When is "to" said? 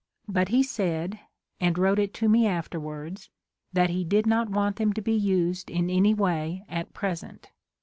2.15-2.27, 4.93-5.01